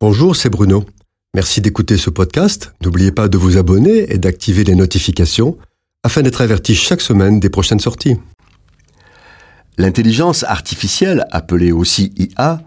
[0.00, 0.84] Bonjour, c'est Bruno.
[1.34, 2.72] Merci d'écouter ce podcast.
[2.84, 5.58] N'oubliez pas de vous abonner et d'activer les notifications
[6.04, 8.14] afin d'être averti chaque semaine des prochaines sorties.
[9.76, 12.62] L'intelligence artificielle, appelée aussi IA,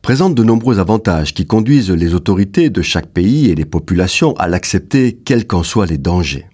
[0.00, 4.46] présente de nombreux avantages qui conduisent les autorités de chaque pays et les populations à
[4.46, 6.46] l'accepter quels qu'en soient les dangers.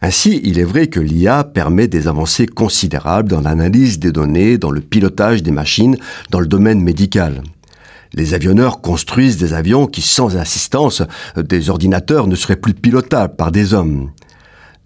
[0.00, 4.70] Ainsi, il est vrai que l'IA permet des avancées considérables dans l'analyse des données, dans
[4.70, 5.98] le pilotage des machines,
[6.30, 7.42] dans le domaine médical.
[8.14, 11.02] Les avionneurs construisent des avions qui, sans assistance
[11.36, 14.10] des ordinateurs, ne seraient plus pilotables par des hommes.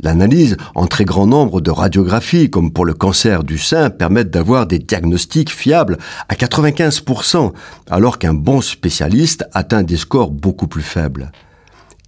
[0.01, 4.67] L'analyse en très grand nombre de radiographies, comme pour le cancer du sein, permettent d'avoir
[4.67, 5.99] des diagnostics fiables
[6.29, 7.53] à 95%,
[7.89, 11.31] alors qu'un bon spécialiste atteint des scores beaucoup plus faibles.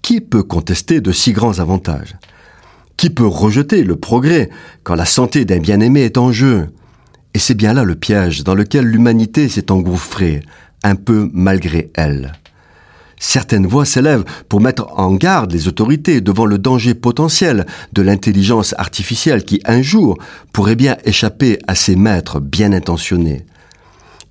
[0.02, 2.16] Qui peut contester de si grands avantages?
[2.96, 4.50] Qui peut rejeter le progrès
[4.82, 6.68] quand la santé d'un bien-aimé est en jeu?
[7.34, 10.42] Et c'est bien là le piège dans lequel l'humanité s'est engouffrée,
[10.86, 12.32] un peu malgré elle.
[13.18, 18.74] Certaines voix s'élèvent pour mettre en garde les autorités devant le danger potentiel de l'intelligence
[18.78, 20.18] artificielle qui, un jour,
[20.52, 23.46] pourrait bien échapper à ses maîtres bien intentionnés.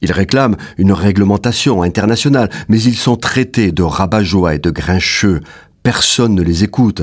[0.01, 4.21] Ils réclament une réglementation internationale, mais ils sont traités de rabat
[4.53, 5.41] et de grincheux.
[5.83, 7.01] Personne ne les écoute,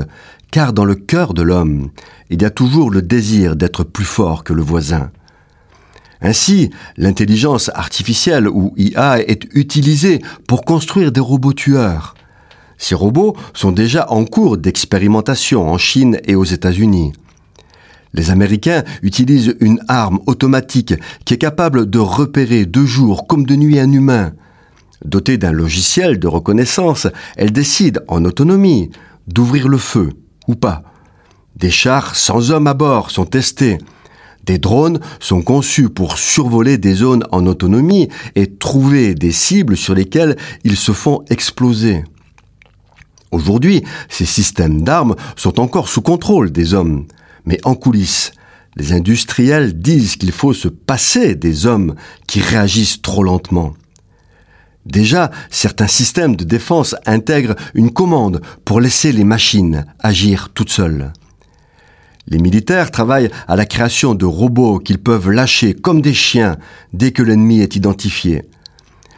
[0.51, 1.89] car dans le cœur de l'homme,
[2.29, 5.11] il y a toujours le désir d'être plus fort que le voisin.
[6.23, 12.15] Ainsi, l'intelligence artificielle ou IA est utilisée pour construire des robots tueurs.
[12.77, 17.11] Ces robots sont déjà en cours d'expérimentation en Chine et aux États-Unis.
[18.13, 20.93] Les Américains utilisent une arme automatique
[21.25, 24.33] qui est capable de repérer de jour comme de nuit un humain.
[25.03, 28.91] Dotée d'un logiciel de reconnaissance, elle décide en autonomie
[29.27, 30.11] d'ouvrir le feu
[30.47, 30.83] ou pas.
[31.57, 33.77] Des chars sans hommes à bord sont testés.
[34.45, 39.93] Des drones sont conçus pour survoler des zones en autonomie et trouver des cibles sur
[39.93, 42.03] lesquelles ils se font exploser.
[43.31, 47.05] Aujourd'hui, ces systèmes d'armes sont encore sous contrôle des hommes,
[47.45, 48.31] mais en coulisses,
[48.75, 51.95] les industriels disent qu'il faut se passer des hommes
[52.27, 53.73] qui réagissent trop lentement.
[54.85, 61.13] Déjà, certains systèmes de défense intègrent une commande pour laisser les machines agir toutes seules.
[62.27, 66.57] Les militaires travaillent à la création de robots qu'ils peuvent lâcher comme des chiens
[66.93, 68.43] dès que l'ennemi est identifié.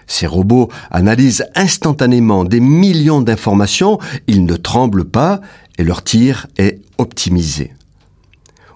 [0.08, 5.42] Ces robots analysent instantanément des millions d'informations, ils ne tremblent pas
[5.78, 7.74] et leur tir est optimisé.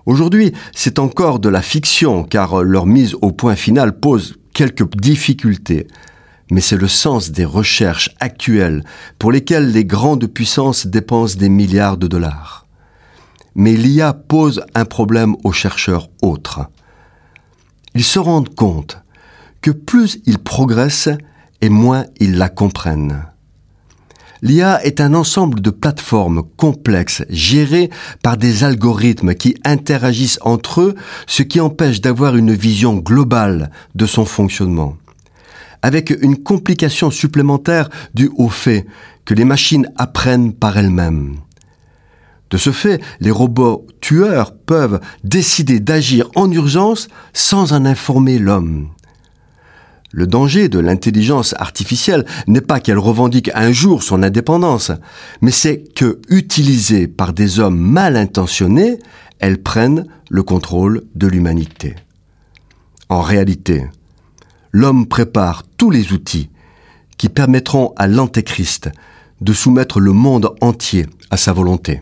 [0.06, 5.88] Aujourd'hui, c'est encore de la fiction car leur mise au point final pose quelques difficultés.
[6.52, 8.84] Mais c'est le sens des recherches actuelles
[9.20, 12.69] pour lesquelles les grandes puissances dépensent des milliards de dollars
[13.60, 16.62] mais l'IA pose un problème aux chercheurs autres.
[17.94, 19.00] Ils se rendent compte
[19.60, 21.10] que plus ils progressent
[21.60, 23.26] et moins ils la comprennent.
[24.42, 27.90] L'IA est un ensemble de plateformes complexes gérées
[28.24, 30.96] par des algorithmes qui interagissent entre eux,
[31.28, 34.96] ce qui empêche d'avoir une vision globale de son fonctionnement.
[35.82, 38.86] Avec une complication supplémentaire due au fait
[39.26, 41.36] que les machines apprennent par elles-mêmes.
[42.50, 48.90] De ce fait, les robots tueurs peuvent décider d'agir en urgence sans en informer l'homme.
[50.12, 54.92] Le danger de l'intelligence artificielle n'est pas qu'elle revendique un jour son indépendance,
[55.42, 58.98] mais c'est que, utilisée par des hommes mal intentionnés,
[59.38, 61.96] elle prenne le contrôle de l'humanité.
[63.10, 63.86] En réalité,
[64.72, 66.50] l'homme prépare tous les outils
[67.18, 68.90] qui permettront à l'Antéchrist
[69.42, 72.02] de soumettre le monde entier à sa volonté.